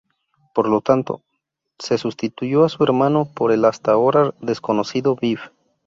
[0.55, 1.21] Por lo tanto,
[1.77, 5.51] se sustituyó a su hermano por el hasta ahora desconocido Biff.